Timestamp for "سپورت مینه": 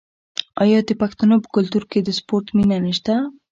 2.19-2.77